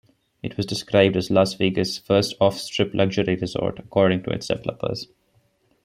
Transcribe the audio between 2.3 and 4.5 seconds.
off-Strip luxury resort, according to its